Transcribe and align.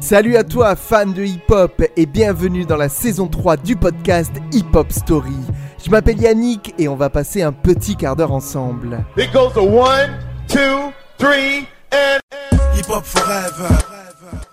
Salut 0.00 0.36
à 0.36 0.44
toi, 0.44 0.76
fan 0.76 1.12
de 1.12 1.24
hip-hop, 1.24 1.82
et 1.96 2.06
bienvenue 2.06 2.64
dans 2.64 2.76
la 2.76 2.88
saison 2.88 3.26
3 3.26 3.56
du 3.56 3.76
podcast 3.76 4.32
Hip 4.52 4.64
Hop 4.74 4.92
Story. 4.92 5.34
Je 5.84 5.90
m'appelle 5.90 6.20
Yannick 6.20 6.74
et 6.78 6.88
on 6.88 6.96
va 6.96 7.10
passer 7.10 7.42
un 7.42 7.52
petit 7.52 7.96
quart 7.96 8.16
d'heure 8.16 8.32
ensemble. 8.32 9.04
It 9.16 9.32
goes 9.32 9.52
to 9.54 9.62
one, 9.62 10.18
two, 10.48 10.92
three, 11.18 11.66
and. 11.92 12.20
Hip 12.76 12.88
Hop 12.88 13.04
Forever. 13.04 13.68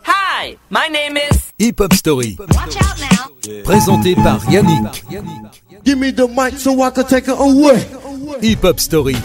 Hi, 0.06 0.58
my 0.70 0.90
name 0.92 1.18
is. 1.18 1.52
Hip 1.60 1.80
Hop 1.80 1.94
Story, 1.94 2.36
Watch 2.40 2.76
out 2.78 2.98
now. 3.00 3.62
présenté 3.64 4.16
par 4.16 4.40
Yannick. 4.52 5.04
Give 5.86 5.98
me 5.98 6.12
the 6.12 6.28
mic 6.28 6.58
so 6.60 6.82
I 6.84 6.90
can 6.90 7.04
take 7.04 7.28
it 7.28 7.38
away. 7.38 7.86
Hip 8.48 8.60
Hop 8.62 8.80
Story, 8.80 9.16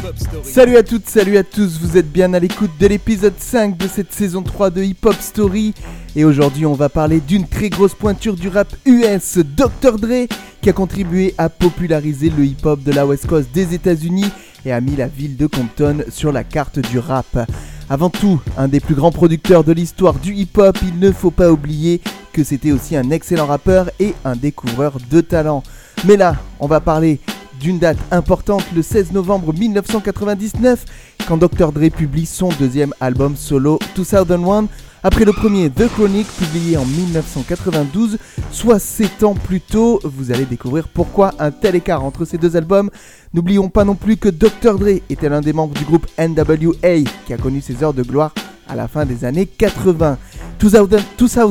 Salut 0.45 0.79
à 0.79 0.83
toutes, 0.83 1.07
salut 1.07 1.37
à 1.37 1.43
tous, 1.43 1.79
vous 1.79 1.99
êtes 1.99 2.11
bien 2.11 2.33
à 2.33 2.39
l'écoute 2.39 2.71
de 2.81 2.87
l'épisode 2.87 3.35
5 3.39 3.77
de 3.77 3.87
cette 3.87 4.15
saison 4.15 4.43
3 4.43 4.71
de 4.71 4.83
Hip 4.83 5.05
Hop 5.05 5.17
Story. 5.21 5.75
Et 6.17 6.25
aujourd'hui, 6.25 6.65
on 6.65 6.73
va 6.73 6.89
parler 6.89 7.21
d'une 7.21 7.47
très 7.47 7.69
grosse 7.69 7.93
pointure 7.93 8.35
du 8.35 8.49
rap 8.49 8.75
US, 8.87 9.37
Dr. 9.37 9.99
Dre, 9.99 10.27
qui 10.63 10.71
a 10.71 10.73
contribué 10.73 11.35
à 11.37 11.51
populariser 11.51 12.31
le 12.31 12.47
hip 12.47 12.65
hop 12.65 12.83
de 12.83 12.93
la 12.93 13.05
West 13.05 13.27
Coast 13.27 13.51
des 13.53 13.75
États-Unis 13.75 14.31
et 14.65 14.73
a 14.73 14.81
mis 14.81 14.97
la 14.97 15.09
ville 15.09 15.37
de 15.37 15.47
Compton 15.47 15.99
sur 16.09 16.33
la 16.33 16.43
carte 16.43 16.79
du 16.79 16.99
rap. 16.99 17.47
Avant 17.91 18.09
tout, 18.09 18.41
un 18.57 18.69
des 18.69 18.81
plus 18.81 18.95
grands 18.95 19.13
producteurs 19.13 19.65
de 19.65 19.73
l'histoire 19.73 20.15
du 20.15 20.33
hip 20.33 20.57
hop, 20.57 20.79
il 20.83 20.99
ne 20.99 21.13
faut 21.13 21.31
pas 21.31 21.51
oublier 21.51 22.01
que 22.33 22.43
c'était 22.43 22.73
aussi 22.73 22.97
un 22.97 23.11
excellent 23.11 23.47
rappeur 23.47 23.91
et 24.01 24.15
un 24.25 24.35
découvreur 24.35 24.97
de 25.11 25.21
talent. 25.21 25.63
Mais 26.07 26.17
là, 26.17 26.37
on 26.59 26.67
va 26.67 26.81
parler 26.81 27.21
d'une 27.61 27.79
date 27.79 27.99
importante, 28.11 28.65
le 28.75 28.83
16 28.83 29.13
novembre 29.13 29.53
1999, 29.53 30.85
quand 31.29 31.37
Dr. 31.37 31.73
Dre 31.73 31.91
publie 31.91 32.25
son 32.25 32.49
deuxième 32.59 32.95
album 33.01 33.37
solo 33.37 33.79
2001, 33.95 34.67
après 35.03 35.25
le 35.27 35.33
premier 35.33 35.69
The 35.71 35.87
Chronic, 35.89 36.27
publié 36.27 36.79
en 36.79 36.87
1992, 36.87 38.19
soit 38.51 38.79
7 38.79 39.25
ans 39.25 39.35
plus 39.35 39.61
tôt. 39.61 40.01
Vous 40.05 40.33
allez 40.33 40.47
découvrir 40.47 40.89
pourquoi 40.89 41.33
un 41.39 41.51
tel 41.51 41.75
écart 41.75 42.03
entre 42.03 42.25
ces 42.25 42.39
deux 42.39 42.57
albums. 42.57 42.91
N'oublions 43.35 43.69
pas 43.69 43.85
non 43.85 43.95
plus 43.95 44.17
que 44.17 44.31
Dr. 44.31 44.79
Dre 44.79 45.01
était 45.11 45.29
l'un 45.29 45.43
des 45.43 45.53
membres 45.53 45.75
du 45.75 45.85
groupe 45.85 46.07
NWA, 46.19 47.05
qui 47.27 47.33
a 47.33 47.37
connu 47.37 47.61
ses 47.61 47.83
heures 47.85 47.95
de 47.95 48.03
gloire 48.03 48.33
à 48.69 48.77
la 48.77 48.89
fin 48.89 49.05
des 49.05 49.25
années 49.25 49.47
80. 49.47 50.17
2000 50.61 50.89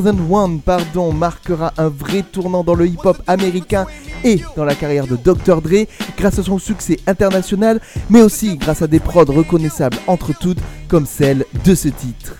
2001 0.02 0.58
pardon, 0.58 1.12
marquera 1.12 1.72
un 1.76 1.88
vrai 1.88 2.22
tournant 2.22 2.62
dans 2.64 2.74
le 2.74 2.86
hip-hop 2.86 3.20
américain 3.26 3.86
et 4.24 4.40
dans 4.56 4.64
la 4.64 4.74
carrière 4.74 5.06
de 5.06 5.16
Dr. 5.16 5.62
Dre 5.62 5.86
grâce 6.16 6.38
à 6.38 6.42
son 6.42 6.58
succès 6.58 6.98
international, 7.06 7.80
mais 8.08 8.22
aussi 8.22 8.56
grâce 8.56 8.82
à 8.82 8.86
des 8.86 9.00
prods 9.00 9.24
reconnaissables 9.24 9.98
entre 10.06 10.32
toutes 10.38 10.60
comme 10.88 11.06
celle 11.06 11.44
de 11.64 11.74
ce 11.74 11.88
titre. 11.88 12.39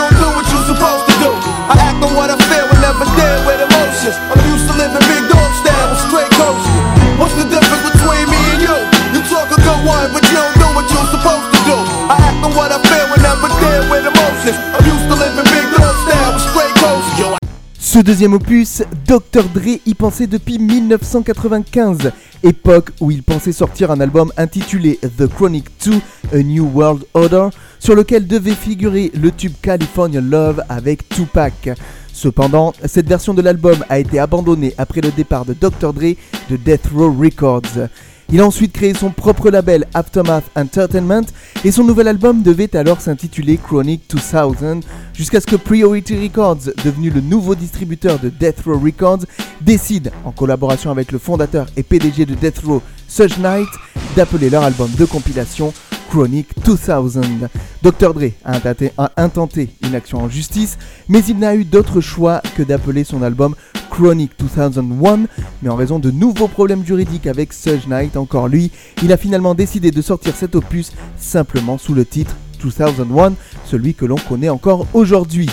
deuxième 18.03 18.33
opus, 18.33 18.83
Dr. 19.05 19.43
Dre 19.53 19.79
y 19.85 19.93
pensait 19.93 20.27
depuis 20.27 20.57
1995, 20.57 22.11
époque 22.41 22.91
où 22.99 23.11
il 23.11 23.21
pensait 23.21 23.51
sortir 23.51 23.91
un 23.91 23.99
album 23.99 24.31
intitulé 24.37 24.97
The 25.17 25.27
Chronic 25.27 25.65
2, 25.85 25.93
A 26.33 26.43
New 26.43 26.65
World 26.73 27.03
Order, 27.13 27.49
sur 27.79 27.95
lequel 27.95 28.27
devait 28.27 28.55
figurer 28.55 29.11
le 29.13 29.31
tube 29.31 29.53
California 29.61 30.21
Love 30.21 30.63
avec 30.69 31.09
Tupac. 31.09 31.69
Cependant, 32.13 32.73
cette 32.85 33.07
version 33.07 33.33
de 33.33 33.41
l'album 33.41 33.83
a 33.89 33.99
été 33.99 34.19
abandonnée 34.19 34.73
après 34.77 35.01
le 35.01 35.11
départ 35.11 35.45
de 35.45 35.53
Dr. 35.53 35.93
Dre 35.93 36.15
de 36.49 36.55
Death 36.55 36.87
Row 36.95 37.11
Records. 37.11 37.87
Il 38.33 38.39
a 38.39 38.45
ensuite 38.45 38.71
créé 38.71 38.93
son 38.93 39.09
propre 39.09 39.49
label 39.49 39.85
Aftermath 39.93 40.45
Entertainment 40.55 41.25
et 41.65 41.71
son 41.71 41.83
nouvel 41.83 42.07
album 42.07 42.43
devait 42.43 42.73
alors 42.77 43.01
s'intituler 43.01 43.57
Chronic 43.57 44.03
2000 44.09 44.83
jusqu'à 45.13 45.41
ce 45.41 45.45
que 45.45 45.57
Priority 45.57 46.17
Records, 46.17 46.71
devenu 46.85 47.09
le 47.09 47.19
nouveau 47.19 47.55
distributeur 47.55 48.19
de 48.19 48.29
Death 48.29 48.61
Row 48.65 48.79
Records, 48.79 49.25
décide, 49.59 50.13
en 50.23 50.31
collaboration 50.31 50.91
avec 50.91 51.11
le 51.11 51.19
fondateur 51.19 51.67
et 51.75 51.83
PDG 51.83 52.25
de 52.25 52.35
Death 52.35 52.59
Row, 52.59 52.81
Suge 53.09 53.37
Knight, 53.37 53.67
d'appeler 54.15 54.49
leur 54.49 54.63
album 54.63 54.89
de 54.97 55.03
compilation 55.03 55.73
Chronic 56.09 56.47
2000. 56.65 57.49
Dr. 57.83 58.13
Dre 58.13 58.31
a 58.45 58.55
intenté, 58.55 58.91
a 58.97 59.11
intenté 59.17 59.69
une 59.81 59.95
action 59.95 60.19
en 60.19 60.29
justice, 60.29 60.77
mais 61.09 61.19
il 61.27 61.37
n'a 61.37 61.55
eu 61.55 61.65
d'autre 61.65 61.99
choix 61.99 62.41
que 62.55 62.63
d'appeler 62.63 63.03
son 63.03 63.23
album 63.23 63.55
Chronic 63.91 64.31
2001, 64.39 65.27
mais 65.61 65.69
en 65.69 65.75
raison 65.75 65.99
de 65.99 66.11
nouveaux 66.11 66.47
problèmes 66.47 66.85
juridiques 66.85 67.27
avec 67.27 67.51
Suge 67.51 67.87
Knight, 67.87 68.15
encore 68.15 68.47
lui, 68.47 68.71
il 69.03 69.11
a 69.11 69.17
finalement 69.17 69.53
décidé 69.53 69.91
de 69.91 70.01
sortir 70.01 70.33
cet 70.35 70.55
opus 70.55 70.93
simplement 71.17 71.77
sous 71.77 71.93
le 71.93 72.05
titre 72.05 72.35
2001, 72.63 73.33
celui 73.65 73.93
que 73.93 74.05
l'on 74.05 74.15
connaît 74.15 74.49
encore 74.49 74.87
aujourd'hui. 74.93 75.49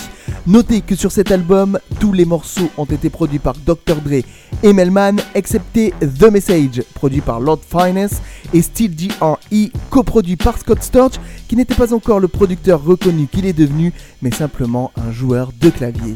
Notez 0.47 0.81
que 0.81 0.95
sur 0.95 1.11
cet 1.11 1.31
album, 1.31 1.79
tous 1.99 2.13
les 2.13 2.23
morceaux 2.23 2.69
ont 2.77 2.85
été 2.85 3.09
produits 3.09 3.39
par 3.39 3.55
Dr. 3.55 3.97
Dre 4.03 4.23
et 4.63 4.73
Melman, 4.73 5.17
excepté 5.35 5.93
The 5.99 6.31
Message, 6.31 6.81
produit 6.93 7.21
par 7.21 7.41
Lord 7.41 7.59
Finesse, 7.69 8.21
et 8.53 8.61
Steel 8.61 8.95
GRE, 8.95 9.37
coproduit 9.89 10.37
par 10.37 10.57
Scott 10.57 10.81
Storch, 10.81 11.19
qui 11.47 11.57
n'était 11.57 11.75
pas 11.75 11.93
encore 11.93 12.21
le 12.21 12.29
producteur 12.29 12.83
reconnu 12.83 13.27
qu'il 13.27 13.45
est 13.45 13.53
devenu, 13.53 13.91
mais 14.21 14.31
simplement 14.31 14.91
un 14.95 15.11
joueur 15.11 15.51
de 15.59 15.69
clavier. 15.69 16.15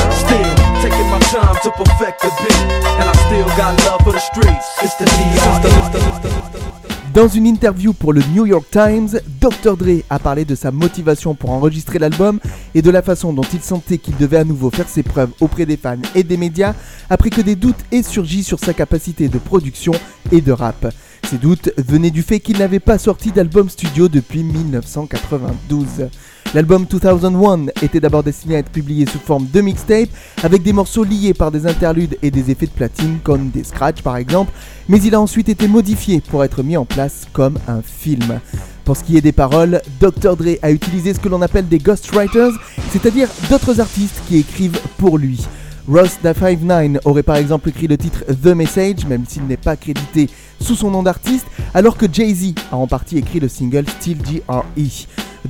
Dans 7.13 7.27
une 7.29 7.47
interview 7.47 7.93
pour 7.93 8.11
le 8.11 8.21
New 8.33 8.45
York 8.45 8.65
Times, 8.69 9.17
Dr. 9.39 9.77
Dre 9.77 10.03
a 10.09 10.19
parlé 10.19 10.43
de 10.43 10.55
sa 10.55 10.71
motivation 10.71 11.33
pour 11.33 11.51
enregistrer 11.51 11.99
l'album 11.99 12.41
et 12.75 12.81
de 12.81 12.91
la 12.91 13.01
façon 13.01 13.31
dont 13.31 13.45
il 13.53 13.61
sentait 13.61 13.97
qu'il 13.97 14.17
devait 14.17 14.39
à 14.39 14.43
nouveau 14.43 14.69
faire 14.71 14.89
ses 14.89 15.03
preuves 15.03 15.31
auprès 15.39 15.65
des 15.65 15.77
fans 15.77 16.01
et 16.15 16.23
des 16.23 16.35
médias 16.35 16.73
après 17.09 17.29
que 17.29 17.39
des 17.39 17.55
doutes 17.55 17.79
aient 17.93 18.03
surgi 18.03 18.43
sur 18.43 18.59
sa 18.59 18.73
capacité 18.73 19.29
de 19.29 19.37
production 19.37 19.93
et 20.33 20.41
de 20.41 20.51
rap. 20.51 20.93
Ces 21.29 21.37
doutes 21.37 21.71
venaient 21.77 22.11
du 22.11 22.23
fait 22.23 22.41
qu'il 22.41 22.57
n'avait 22.57 22.81
pas 22.81 22.97
sorti 22.97 23.31
d'album 23.31 23.69
studio 23.69 24.09
depuis 24.09 24.43
1992. 24.43 26.09
L'album 26.53 26.85
2001 26.85 27.67
était 27.81 28.01
d'abord 28.01 28.23
destiné 28.23 28.57
à 28.57 28.59
être 28.59 28.71
publié 28.71 29.05
sous 29.05 29.19
forme 29.19 29.47
de 29.53 29.61
mixtape, 29.61 30.09
avec 30.43 30.63
des 30.63 30.73
morceaux 30.73 31.05
liés 31.05 31.33
par 31.33 31.49
des 31.49 31.65
interludes 31.65 32.17
et 32.21 32.29
des 32.29 32.51
effets 32.51 32.65
de 32.65 32.71
platine, 32.71 33.19
comme 33.23 33.51
des 33.51 33.63
scratchs 33.63 34.01
par 34.01 34.17
exemple, 34.17 34.51
mais 34.89 35.01
il 35.01 35.15
a 35.15 35.21
ensuite 35.21 35.47
été 35.47 35.69
modifié 35.69 36.19
pour 36.19 36.43
être 36.43 36.61
mis 36.61 36.75
en 36.75 36.83
place 36.83 37.25
comme 37.31 37.57
un 37.69 37.81
film. 37.81 38.41
Pour 38.83 38.97
ce 38.97 39.03
qui 39.05 39.15
est 39.15 39.21
des 39.21 39.31
paroles, 39.31 39.81
Dr. 40.01 40.35
Dre 40.35 40.57
a 40.61 40.71
utilisé 40.71 41.13
ce 41.13 41.19
que 41.19 41.29
l'on 41.29 41.41
appelle 41.41 41.69
des 41.69 41.77
ghostwriters, 41.77 42.51
c'est-à-dire 42.91 43.29
d'autres 43.49 43.79
artistes 43.79 44.21
qui 44.27 44.39
écrivent 44.39 44.79
pour 44.97 45.17
lui. 45.17 45.39
Ross 45.87 46.19
da 46.21 46.33
59 46.33 46.99
aurait 47.05 47.23
par 47.23 47.37
exemple 47.37 47.69
écrit 47.69 47.87
le 47.87 47.97
titre 47.97 48.25
The 48.27 48.47
Message, 48.47 49.05
même 49.07 49.23
s'il 49.25 49.45
n'est 49.47 49.55
pas 49.55 49.77
crédité 49.77 50.29
sous 50.59 50.75
son 50.75 50.91
nom 50.91 51.01
d'artiste, 51.01 51.47
alors 51.73 51.95
que 51.95 52.07
Jay-Z 52.11 52.55
a 52.73 52.75
en 52.75 52.87
partie 52.87 53.17
écrit 53.17 53.39
le 53.39 53.47
single 53.47 53.85
Still 53.87 54.17
GRE. 54.17 54.65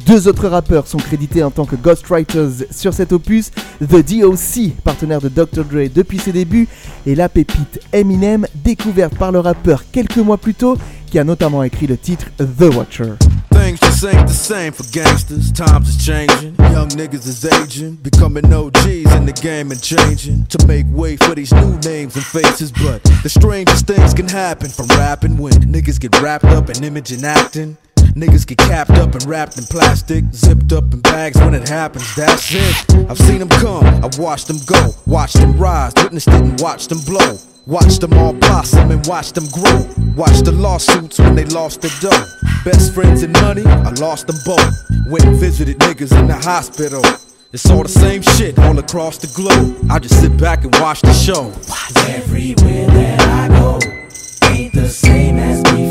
Deux 0.05 0.27
autres 0.27 0.47
rappeurs 0.47 0.88
sont 0.88 0.97
crédités 0.97 1.43
en 1.43 1.51
tant 1.51 1.65
que 1.65 1.75
ghostwriters 1.75 2.49
sur 2.71 2.93
cet 2.93 3.11
opus, 3.11 3.51
The 3.81 3.97
DOC, 3.97 4.75
partenaire 4.83 5.21
de 5.21 5.29
Dr. 5.29 5.63
Dre 5.63 5.89
depuis 5.93 6.19
ses 6.19 6.31
débuts, 6.31 6.67
et 7.05 7.15
la 7.15 7.29
pépite 7.29 7.79
Eminem, 7.91 8.47
découverte 8.63 9.15
par 9.15 9.31
le 9.31 9.39
rappeur 9.39 9.83
quelques 9.91 10.17
mois 10.17 10.38
plus 10.38 10.53
tôt, 10.53 10.77
qui 11.07 11.19
a 11.19 11.23
notamment 11.23 11.63
écrit 11.63 11.88
le 11.88 11.97
titre 11.97 12.27
The 12.38 12.73
Watcher. 12.73 13.13
Things 13.51 13.77
just 13.81 14.03
ain't 14.05 14.27
the 14.27 14.33
same 14.33 14.71
for 14.71 14.85
gangsters. 14.91 15.51
Times 15.51 15.89
is 15.89 15.97
changing. 15.97 16.55
Young 16.71 16.87
niggas 16.95 17.27
is 17.27 17.45
aging. 17.45 17.97
Becoming 18.01 18.51
OGs 18.51 19.13
in 19.15 19.25
the 19.25 19.33
game 19.33 19.71
and 19.71 19.79
changing. 19.81 20.45
To 20.47 20.65
make 20.65 20.85
way 20.91 21.17
for 21.17 21.35
these 21.35 21.53
new 21.53 21.77
names 21.83 22.15
and 22.15 22.25
faces. 22.25 22.71
But 22.71 23.03
the 23.23 23.29
strangest 23.29 23.85
things 23.85 24.13
can 24.13 24.27
happen 24.27 24.69
from 24.69 24.87
rapping 24.97 25.37
when 25.37 25.53
niggas 25.53 25.99
get 25.99 26.19
wrapped 26.21 26.45
up 26.45 26.69
in 26.69 26.83
image 26.83 27.11
and 27.11 27.23
acting. 27.23 27.77
Niggas 28.15 28.45
get 28.45 28.57
capped 28.57 28.91
up 28.91 29.13
and 29.13 29.23
wrapped 29.25 29.57
in 29.57 29.63
plastic, 29.65 30.25
zipped 30.33 30.73
up 30.73 30.93
in 30.93 30.99
bags 31.01 31.39
when 31.39 31.53
it 31.53 31.67
happens, 31.67 32.13
that's 32.15 32.53
it. 32.53 33.09
I've 33.09 33.17
seen 33.17 33.39
them 33.39 33.49
come, 33.49 33.85
I've 34.03 34.19
watched 34.19 34.47
them 34.47 34.57
go, 34.65 34.91
watched 35.07 35.35
them 35.35 35.57
rise, 35.57 35.93
witnessed 35.97 36.27
it 36.27 36.33
and 36.35 36.59
watched 36.59 36.89
them 36.89 36.99
blow. 37.05 37.37
Watched 37.67 38.01
them 38.01 38.13
all 38.13 38.33
blossom 38.33 38.89
and 38.89 39.05
watched 39.05 39.35
them 39.35 39.47
grow. 39.53 39.87
Watched 40.15 40.45
the 40.45 40.51
lawsuits 40.51 41.19
when 41.19 41.35
they 41.35 41.45
lost 41.45 41.81
their 41.81 41.91
dough. 42.01 42.25
Best 42.65 42.91
friends 42.91 43.21
and 43.21 43.33
money, 43.33 43.63
I 43.63 43.91
lost 43.91 44.25
them 44.25 44.35
both. 44.43 44.73
Went 45.07 45.25
and 45.25 45.35
visited 45.37 45.77
niggas 45.77 46.11
in 46.19 46.25
the 46.25 46.35
hospital. 46.35 47.03
It's 47.53 47.69
all 47.69 47.83
the 47.83 47.89
same 47.89 48.23
shit 48.23 48.57
all 48.57 48.79
across 48.79 49.19
the 49.19 49.27
globe. 49.35 49.91
I 49.91 49.99
just 49.99 50.19
sit 50.19 50.35
back 50.37 50.63
and 50.63 50.73
watch 50.79 51.01
the 51.01 51.13
show. 51.13 51.53
Everywhere 52.09 52.87
that 52.87 53.21
I 53.21 53.47
go 53.59 53.79
ain't 54.49 54.73
the 54.73 54.89
same 54.89 55.37
as 55.37 55.61
before. 55.61 55.90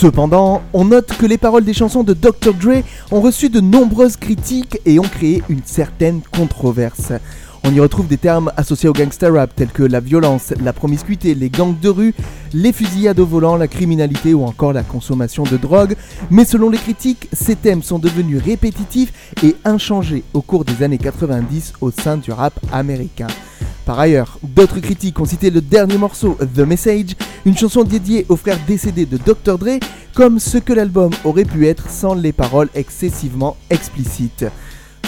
Cependant, 0.00 0.62
on 0.72 0.86
note 0.86 1.12
que 1.18 1.26
les 1.26 1.36
paroles 1.36 1.66
des 1.66 1.74
chansons 1.74 2.02
de 2.02 2.14
Dr. 2.14 2.54
Dre 2.54 2.82
ont 3.10 3.20
reçu 3.20 3.50
de 3.50 3.60
nombreuses 3.60 4.16
critiques 4.16 4.80
et 4.86 4.98
ont 4.98 5.02
créé 5.02 5.42
une 5.50 5.60
certaine 5.66 6.22
controverse. 6.22 7.12
On 7.64 7.74
y 7.74 7.80
retrouve 7.80 8.06
des 8.06 8.16
termes 8.16 8.50
associés 8.56 8.88
au 8.88 8.94
gangster 8.94 9.30
rap 9.30 9.54
tels 9.54 9.68
que 9.68 9.82
la 9.82 10.00
violence, 10.00 10.54
la 10.64 10.72
promiscuité, 10.72 11.34
les 11.34 11.50
gangs 11.50 11.78
de 11.78 11.90
rue, 11.90 12.14
les 12.54 12.72
fusillades 12.72 13.20
au 13.20 13.26
volant, 13.26 13.56
la 13.56 13.68
criminalité 13.68 14.32
ou 14.32 14.42
encore 14.44 14.72
la 14.72 14.84
consommation 14.84 15.42
de 15.42 15.58
drogue. 15.58 15.94
Mais 16.30 16.46
selon 16.46 16.70
les 16.70 16.78
critiques, 16.78 17.28
ces 17.34 17.54
thèmes 17.54 17.82
sont 17.82 17.98
devenus 17.98 18.42
répétitifs 18.42 19.34
et 19.42 19.54
inchangés 19.66 20.24
au 20.32 20.40
cours 20.40 20.64
des 20.64 20.82
années 20.82 20.96
90 20.96 21.74
au 21.82 21.90
sein 21.90 22.16
du 22.16 22.32
rap 22.32 22.58
américain. 22.72 23.26
Par 23.90 23.98
ailleurs, 23.98 24.38
d'autres 24.44 24.78
critiques 24.78 25.18
ont 25.18 25.24
cité 25.24 25.50
le 25.50 25.60
dernier 25.60 25.98
morceau, 25.98 26.38
The 26.54 26.60
Message, 26.60 27.16
une 27.44 27.56
chanson 27.56 27.82
dédiée 27.82 28.24
aux 28.28 28.36
frères 28.36 28.60
décédés 28.64 29.04
de 29.04 29.16
Dr. 29.16 29.58
Dre, 29.58 29.80
comme 30.14 30.38
ce 30.38 30.58
que 30.58 30.72
l'album 30.72 31.10
aurait 31.24 31.44
pu 31.44 31.66
être 31.66 31.90
sans 31.90 32.14
les 32.14 32.30
paroles 32.32 32.68
excessivement 32.76 33.56
explicites. 33.68 34.44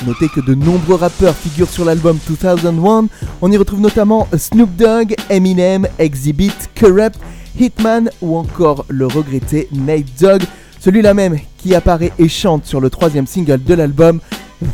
Notez 0.04 0.28
que 0.28 0.40
de 0.40 0.56
nombreux 0.56 0.96
rappeurs 0.96 1.36
figurent 1.36 1.70
sur 1.70 1.84
l'album 1.84 2.18
2001, 2.28 3.06
on 3.40 3.52
y 3.52 3.56
retrouve 3.56 3.80
notamment 3.80 4.26
Snoop 4.36 4.74
Dogg, 4.74 5.14
Eminem, 5.30 5.86
Exhibit, 6.00 6.50
Corrupt, 6.74 7.20
Hitman 7.60 8.10
ou 8.20 8.36
encore 8.36 8.84
le 8.88 9.06
regretté 9.06 9.68
Nate 9.70 10.06
Dogg, 10.20 10.42
celui-là 10.80 11.14
même 11.14 11.38
qui 11.56 11.76
apparaît 11.76 12.10
et 12.18 12.28
chante 12.28 12.66
sur 12.66 12.80
le 12.80 12.90
troisième 12.90 13.28
single 13.28 13.62
de 13.62 13.74
l'album, 13.74 14.18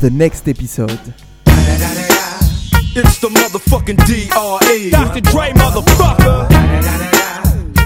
The 0.01 0.05
Next 0.05 0.49
Episode. 0.49 0.97
It's 2.99 3.19
the 3.19 3.29
motherfucking 3.29 3.95
DRE. 4.11 4.91
Dr. 4.91 5.21
Dre, 5.31 5.53
motherfucker. 5.55 6.51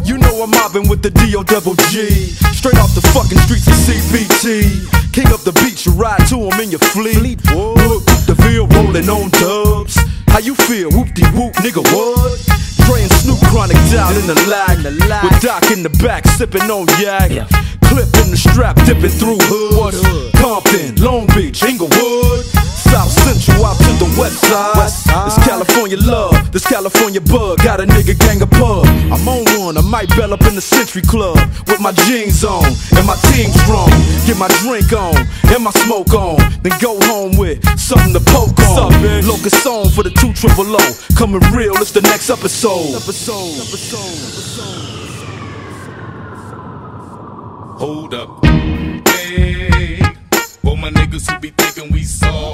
You 0.08 0.16
know 0.16 0.40
I'm 0.42 0.48
mobbing 0.48 0.88
with 0.88 1.02
the 1.02 1.10
DO 1.10 1.44
double 1.44 1.74
G. 1.92 2.32
Straight 2.56 2.80
off 2.80 2.94
the 2.94 3.04
fucking 3.12 3.36
streets 3.44 3.68
of 3.68 3.76
CBT. 3.76 5.12
King 5.12 5.28
up 5.28 5.44
the 5.44 5.52
beach, 5.60 5.84
you 5.84 5.92
ride 5.92 6.24
to 6.32 6.48
him 6.48 6.58
in 6.64 6.70
your 6.70 6.80
fleet. 6.96 7.44
Whoop, 7.52 8.08
the 8.24 8.32
field 8.40 8.72
rolling 8.72 9.10
on 9.12 9.28
dubs. 9.36 10.00
How 10.32 10.38
you 10.38 10.54
feel? 10.54 10.88
Whoop 10.88 11.12
de 11.12 11.28
whoop, 11.36 11.52
nigga, 11.60 11.84
what? 11.92 12.40
Dre 12.88 13.04
and 13.04 13.12
Snoop 13.12 13.40
chronic 13.52 13.76
down 13.92 14.16
in 14.16 14.24
the 14.24 14.40
lag. 14.48 14.80
With 14.80 15.42
Doc 15.44 15.68
in 15.70 15.82
the 15.82 15.92
back, 16.00 16.26
sipping 16.26 16.72
on 16.72 16.88
yak. 16.96 17.28
Clip 17.84 18.08
in 18.24 18.32
the 18.32 18.40
strap, 18.40 18.76
dipping 18.88 19.12
through 19.12 19.36
hoods. 19.44 20.00
Compton, 20.40 20.96
Long 21.04 21.26
Beach, 21.36 21.62
Inglewood. 21.62 22.48
South 22.82 23.10
Central 23.10 23.64
out 23.64 23.76
to 23.78 23.92
the 24.02 24.10
west 24.18 24.40
side. 24.42 24.90
It's 25.26 25.38
California 25.46 25.96
love, 25.98 26.52
this 26.52 26.66
California 26.66 27.20
bug. 27.20 27.58
Got 27.62 27.80
a 27.80 27.86
nigga 27.86 28.18
gang 28.18 28.42
of 28.42 28.50
pub. 28.50 28.86
I'm 29.12 29.26
on 29.28 29.44
one, 29.60 29.76
I 29.76 29.82
might 29.82 30.08
bell 30.16 30.32
up 30.32 30.42
in 30.42 30.54
the 30.54 30.60
Century 30.60 31.02
Club 31.02 31.38
with 31.68 31.80
my 31.80 31.92
jeans 32.06 32.44
on 32.44 32.64
and 32.96 33.06
my 33.06 33.16
team 33.30 33.50
strong. 33.64 33.90
Get 34.26 34.36
my 34.38 34.48
drink 34.62 34.92
on 34.92 35.16
and 35.52 35.62
my 35.62 35.72
smoke 35.84 36.12
on, 36.14 36.38
then 36.62 36.72
go 36.80 36.98
home 37.06 37.36
with 37.36 37.62
something 37.78 38.12
to 38.12 38.20
poke 38.20 38.58
on. 38.74 38.92
Locust 39.26 39.62
song 39.62 39.88
for 39.90 40.02
the 40.02 40.10
two 40.10 40.32
triple 40.32 40.66
O. 40.66 40.82
Coming 41.16 41.40
real, 41.52 41.76
it's 41.76 41.92
the 41.92 42.02
next 42.02 42.30
episode. 42.30 42.96
Episode. 42.96 44.12
Hold 47.78 48.14
up. 48.14 48.44
Hey, 48.44 49.98
for 50.62 50.76
my 50.76 50.90
niggas 50.90 51.30
who 51.30 51.38
be 51.40 51.50
thinking 51.50 51.92
we 51.92 52.04
soft, 52.04 52.51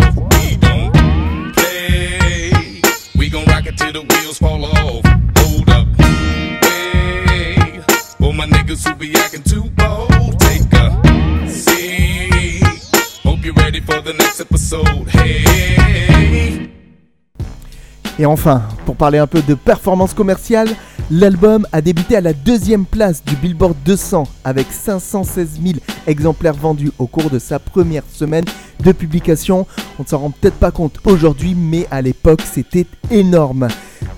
Et 18.21 18.26
enfin, 18.26 18.62
pour 18.85 18.97
parler 18.97 19.18
un 19.18 19.26
peu 19.26 19.42
de 19.42 19.54
performance 19.54 20.12
commerciale, 20.12 20.68
l'album 21.10 21.66
a 21.72 21.80
débuté 21.80 22.16
à 22.16 22.20
la 22.20 22.32
deuxième 22.32 22.84
place 22.84 23.24
du 23.24 23.34
Billboard 23.36 23.76
200 23.84 24.24
avec 24.44 24.66
516 24.70 25.58
000 25.62 25.78
exemplaires 26.06 26.54
vendus 26.54 26.92
au 26.98 27.06
cours 27.06 27.30
de 27.30 27.38
sa 27.38 27.58
première 27.58 28.02
semaine 28.12 28.44
de 28.84 28.92
publication. 28.92 29.66
On 29.98 30.02
ne 30.02 30.08
s'en 30.08 30.18
rend 30.18 30.30
peut-être 30.30 30.56
pas 30.56 30.70
compte 30.70 30.98
aujourd'hui, 31.04 31.54
mais 31.54 31.86
à 31.90 32.02
l'époque 32.02 32.42
c'était 32.44 32.86
énorme. 33.10 33.68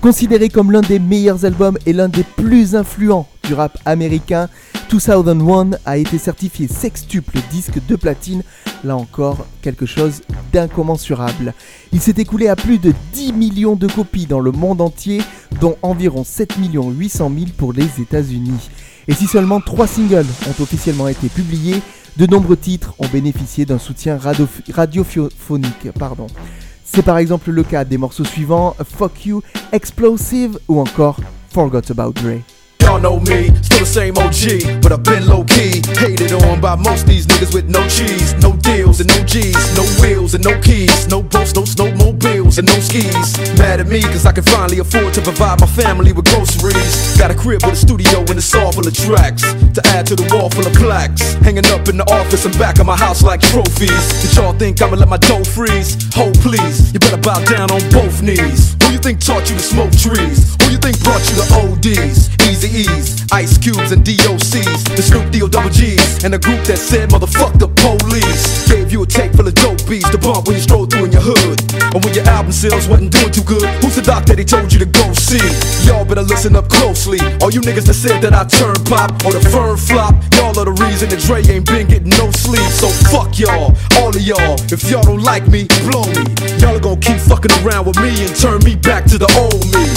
Considéré 0.01 0.49
comme 0.49 0.71
l'un 0.71 0.81
des 0.81 0.99
meilleurs 0.99 1.45
albums 1.45 1.77
et 1.85 1.93
l'un 1.93 2.09
des 2.09 2.23
plus 2.23 2.75
influents 2.75 3.27
du 3.43 3.53
rap 3.53 3.77
américain, 3.85 4.49
2001 4.97 5.71
a 5.85 5.97
été 5.97 6.17
certifié 6.17 6.67
sextuple 6.67 7.39
disque 7.49 7.79
de 7.87 7.95
platine, 7.95 8.43
là 8.83 8.97
encore 8.97 9.45
quelque 9.61 9.85
chose 9.85 10.21
d'incommensurable. 10.51 11.53
Il 11.93 12.01
s'est 12.01 12.15
écoulé 12.17 12.49
à 12.49 12.57
plus 12.57 12.77
de 12.77 12.93
10 13.13 13.31
millions 13.33 13.75
de 13.77 13.87
copies 13.87 14.25
dans 14.25 14.41
le 14.41 14.51
monde 14.51 14.81
entier, 14.81 15.21
dont 15.61 15.77
environ 15.81 16.23
7 16.25 16.55
800 16.57 17.31
000 17.33 17.51
pour 17.57 17.71
les 17.71 18.01
États-Unis. 18.01 18.69
Et 19.07 19.13
si 19.13 19.27
seulement 19.27 19.61
3 19.61 19.87
singles 19.87 20.25
ont 20.47 20.61
officiellement 20.61 21.07
été 21.07 21.29
publiés, 21.29 21.81
de 22.17 22.25
nombreux 22.25 22.57
titres 22.57 22.93
ont 22.99 23.07
bénéficié 23.07 23.65
d'un 23.65 23.79
soutien 23.79 24.17
radio- 24.17 24.47
radiophonique. 24.73 25.91
Pardon. 25.97 26.27
C'est 26.83 27.03
par 27.03 27.17
exemple 27.17 27.51
le 27.51 27.63
cas 27.63 27.85
des 27.85 27.97
morceaux 27.97 28.25
suivants 28.25 28.75
Fuck 28.97 29.25
You, 29.25 29.41
Explosive 29.71 30.59
ou 30.67 30.81
encore 30.81 31.17
Forgot 31.53 31.89
About 31.91 32.11
Dre. 32.11 32.41
Y'all 32.91 32.99
know 32.99 33.19
me, 33.21 33.47
still 33.63 33.79
the 33.79 33.85
same 33.87 34.17
OG, 34.19 34.83
but 34.83 34.91
I've 34.91 35.01
been 35.01 35.25
low 35.25 35.45
key. 35.45 35.79
Hated 35.95 36.33
on 36.33 36.59
by 36.59 36.75
most 36.75 37.07
these 37.07 37.25
niggas 37.25 37.53
with 37.53 37.69
no 37.69 37.79
cheese, 37.87 38.35
no 38.43 38.51
deals 38.67 38.99
and 38.99 39.07
no 39.07 39.23
G's, 39.23 39.55
no 39.79 39.87
wheels 40.03 40.35
and 40.35 40.43
no 40.43 40.59
keys, 40.59 41.07
no 41.07 41.23
boats, 41.23 41.55
no 41.55 41.63
snowmobiles 41.63 42.59
and 42.59 42.67
no 42.67 42.75
skis. 42.83 43.39
Mad 43.55 43.79
at 43.79 43.87
me 43.87 44.01
cause 44.01 44.25
I 44.25 44.33
can 44.33 44.43
finally 44.43 44.79
afford 44.79 45.13
to 45.13 45.21
provide 45.21 45.61
my 45.61 45.67
family 45.67 46.11
with 46.11 46.25
groceries. 46.25 47.15
Got 47.17 47.31
a 47.31 47.33
crib 47.33 47.63
with 47.63 47.79
a 47.79 47.79
studio 47.79 48.19
and 48.27 48.35
a 48.35 48.43
all 48.59 48.73
full 48.75 48.85
of 48.85 48.93
tracks 48.93 49.47
to 49.71 49.81
add 49.95 50.05
to 50.07 50.15
the 50.17 50.27
wall 50.35 50.49
full 50.49 50.67
of 50.67 50.73
plaques. 50.73 51.39
Hanging 51.39 51.65
up 51.71 51.87
in 51.87 51.95
the 51.95 52.03
office 52.11 52.43
and 52.43 52.51
back 52.59 52.79
of 52.79 52.85
my 52.85 52.97
house 52.97 53.23
like 53.23 53.39
trophies. 53.39 54.03
Did 54.19 54.35
y'all 54.35 54.51
think 54.51 54.81
I'ma 54.81 54.97
let 54.97 55.07
my 55.07 55.15
dough 55.31 55.45
freeze? 55.45 55.95
Hold 56.11 56.35
please, 56.43 56.91
you 56.91 56.99
better 56.99 57.23
bow 57.23 57.39
down 57.45 57.71
on 57.71 57.79
both 57.95 58.21
knees. 58.21 58.75
Who 58.83 58.91
you 58.91 58.99
think 58.99 59.23
taught 59.23 59.49
you 59.49 59.55
to 59.55 59.63
smoke 59.63 59.95
trees? 59.95 60.59
Who 60.59 60.75
you 60.75 60.77
think 60.77 60.90
brought 61.11 61.27
you 61.27 61.35
the 61.35 61.47
ODs? 61.59 62.31
Easy 62.47 62.87
E's, 62.87 63.27
Ice 63.31 63.57
Cubes 63.57 63.91
and 63.91 64.03
DOCs, 64.03 64.95
the 64.95 65.01
Snoop 65.01 65.29
D-O 65.31 65.47
double 65.47 65.69
G's, 65.69 66.23
and 66.23 66.33
a 66.33 66.39
group 66.39 66.63
that 66.65 66.77
said 66.77 67.09
motherfuck 67.09 67.59
the 67.59 67.67
police. 67.67 68.67
Gave 68.67 68.91
you 68.91 69.03
a 69.03 69.05
tape 69.05 69.35
full 69.35 69.47
of 69.47 69.55
dope 69.55 69.79
beats 69.87 70.09
to 70.11 70.17
bump 70.17 70.47
when 70.47 70.55
you 70.55 70.61
stroll 70.61 70.85
through 70.85 71.05
in 71.05 71.11
your 71.11 71.21
hood. 71.23 71.59
And 71.91 72.03
when 72.03 72.13
your 72.13 72.23
album 72.27 72.51
sales 72.51 72.87
wasn't 72.87 73.11
doing 73.11 73.31
too 73.31 73.43
good, 73.43 73.67
who's 73.83 73.95
the 73.95 74.01
doc 74.01 74.25
that 74.27 74.39
he 74.39 74.45
told 74.45 74.71
you 74.71 74.79
to 74.79 74.85
go 74.85 75.11
see? 75.13 75.43
Y'all 75.87 76.05
better 76.05 76.23
listen 76.23 76.55
up 76.55 76.69
closely. 76.69 77.19
All 77.43 77.51
you 77.51 77.59
niggas 77.59 77.87
that 77.91 77.99
said 77.99 78.21
that 78.23 78.33
I 78.33 78.47
turn 78.47 78.75
pop 78.87 79.11
or 79.27 79.35
the 79.35 79.43
firm 79.51 79.75
flop, 79.75 80.15
y'all 80.39 80.55
are 80.55 80.67
the 80.67 80.75
reason 80.79 81.09
that 81.11 81.19
Dre 81.19 81.43
ain't 81.43 81.67
been 81.67 81.87
getting 81.87 82.15
no 82.15 82.31
sleep. 82.31 82.67
So 82.71 82.87
fuck 83.11 83.39
y'all, 83.39 83.75
all 83.99 84.15
of 84.15 84.21
y'all. 84.23 84.55
If 84.71 84.87
y'all 84.89 85.03
don't 85.03 85.23
like 85.23 85.47
me, 85.47 85.67
blow 85.87 86.07
me. 86.15 86.23
Y'all 86.59 86.75
are 86.75 86.83
gonna 86.83 86.99
keep 86.99 87.19
fucking 87.19 87.51
around 87.63 87.87
with 87.87 87.99
me 87.99 88.11
and 88.23 88.31
turn 88.35 88.63
me 88.63 88.75
back 88.75 89.03
to 89.11 89.17
the 89.17 89.27
old 89.39 89.63
me. 89.75 89.87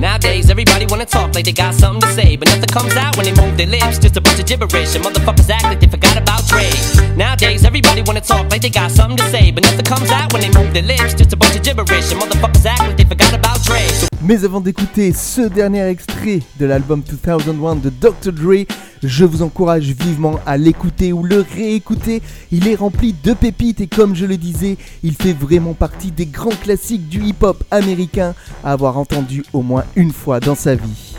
Nowadays, 0.00 0.48
everybody 0.60 0.84
wanna 0.92 1.06
talk 1.06 1.34
like 1.34 1.46
they 1.46 1.52
got 1.52 1.72
something 1.72 2.02
to 2.02 2.14
say, 2.14 2.36
but 2.36 2.46
nothing 2.48 2.68
comes 2.68 2.94
out 2.94 3.16
when 3.16 3.24
they 3.24 3.32
move 3.40 3.56
their 3.56 3.66
lips. 3.66 3.98
Just 3.98 4.16
a 4.18 4.20
bunch 4.20 4.38
of 4.38 4.46
gibberish, 4.46 4.94
and 4.94 5.02
motherfuckers 5.02 5.48
act 5.48 5.64
like 5.64 5.80
they 5.80 5.86
forgot 5.86 6.18
about 6.18 6.46
Dre. 6.48 6.68
Nowadays, 7.16 7.64
everybody 7.64 8.02
wanna 8.02 8.20
talk 8.20 8.50
like 8.50 8.60
they 8.60 8.68
got 8.68 8.90
something 8.90 9.16
to 9.16 9.24
say, 9.30 9.50
but 9.50 9.64
nothing 9.64 9.86
comes 9.86 10.10
out 10.10 10.30
when 10.34 10.42
they 10.42 10.50
move 10.50 10.72
their 10.74 10.82
lips. 10.82 11.14
Just 11.14 11.32
a 11.32 11.36
bunch 11.36 11.56
of 11.56 11.62
gibberish, 11.62 12.12
and 12.12 12.20
motherfuckers 12.20 12.66
act 12.66 12.80
like 12.80 12.96
they 12.98 13.04
forgot 13.04 13.32
about. 13.32 13.50
So 13.60 14.08
Mais 14.22 14.44
avant 14.44 14.60
d'écouter 14.60 15.12
ce 15.12 15.42
dernier 15.48 15.88
extrait 15.88 16.40
de 16.58 16.66
l'album 16.66 17.02
2001 17.02 17.76
de 17.76 17.88
Dr. 17.88 18.32
Dre, 18.32 18.66
je 19.02 19.24
vous 19.24 19.42
encourage 19.42 19.84
vivement 19.84 20.38
à 20.46 20.56
l'écouter 20.56 21.12
ou 21.12 21.22
le 21.22 21.44
réécouter. 21.54 22.22
Il 22.52 22.68
est 22.68 22.74
rempli 22.74 23.14
de 23.24 23.32
pépites 23.32 23.80
et 23.80 23.86
comme 23.86 24.14
je 24.14 24.26
le 24.26 24.36
disais, 24.36 24.76
il 25.02 25.14
fait 25.14 25.32
vraiment 25.32 25.74
partie 25.74 26.10
des 26.10 26.26
grands 26.26 26.50
classiques 26.50 27.08
du 27.08 27.22
hip-hop 27.22 27.62
américain 27.70 28.34
à 28.64 28.72
avoir 28.72 28.98
entendu 28.98 29.42
au 29.52 29.62
moins 29.62 29.84
une 29.96 30.12
fois 30.12 30.40
dans 30.40 30.54
sa 30.54 30.74
vie. 30.74 31.16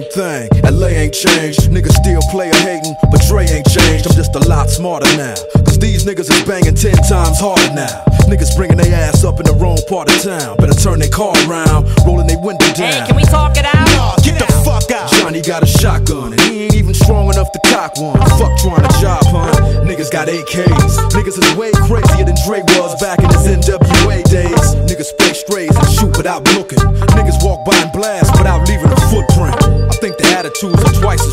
Same 0.00 0.48
thing. 0.48 0.62
LA 0.62 0.88
ain't 0.88 1.14
changed. 1.14 1.70
Niggas 1.70 1.92
still 1.92 2.20
player 2.30 2.54
hating, 2.54 2.94
but 3.10 3.20
Dre 3.28 3.46
ain't 3.46 3.66
changed. 3.68 4.06
I'm 4.06 4.14
just 4.14 4.34
a 4.34 4.48
lot 4.48 4.68
smarter 4.70 5.06
now. 5.16 5.34
Cause 5.64 5.78
these 5.78 6.04
niggas 6.04 6.30
is 6.30 6.42
banging 6.44 6.74
ten 6.74 6.96
times 7.08 7.38
harder 7.40 7.72
now. 7.74 8.04
Niggas 8.28 8.56
bringing 8.56 8.76
their 8.76 8.94
ass 8.94 9.24
up 9.24 9.40
in 9.40 9.46
the 9.46 9.54
wrong 9.54 9.78
part 9.88 10.08
of 10.10 10.22
town. 10.22 10.56
Better 10.56 10.74
turn 10.74 10.98
their 10.98 11.10
car 11.10 11.34
around, 11.48 11.88
rolling 12.06 12.26
their 12.26 12.38
window 12.38 12.66
down. 12.74 12.92
hey, 12.92 13.06
can 13.06 13.16
we 13.16 13.24
talk 13.24 13.56
it 13.56 13.66
out? 13.66 14.22
Get 14.22 14.38
the 14.38 14.46
fuck 14.64 14.90
out. 14.90 15.10
Johnny 15.18 15.40
got 15.40 15.62
a 15.62 15.66
shotgun 15.66 16.32
and 16.32 16.40
he 16.42 16.64
ain't 16.64 16.74
even 16.74 16.94
strong 16.94 17.32
enough 17.32 17.50
to 17.52 17.60
cock 17.66 17.96
one. 17.98 18.18
Fuck 18.38 18.52
trying 18.60 18.84
to 18.84 18.92
job 19.00 19.24
hunt. 19.26 19.56
Niggas 19.88 20.10
got 20.10 20.28
AKs. 20.28 20.92
Niggas 21.10 21.36
is 21.38 21.56
way 21.56 21.72
crazier 21.86 22.24
than 22.24 22.36
Dre 22.46 22.62
was 22.78 22.94
back 23.00 23.18
in 23.18 23.30
his 23.30 23.46
NWA 23.48 24.22
days. 24.30 24.66
Niggas 24.86 25.10
spray 25.12 25.34
strays 25.34 25.76
and 25.76 25.88
shoot 25.90 26.16
without 26.16 26.44
looking. 26.54 26.78
Niggas 27.16 27.42
walk 27.44 27.64
by 27.64 27.76
and 27.76 27.92
blast 27.92 28.32
without 28.38 28.68
leaving 28.68 28.90
a 28.92 28.99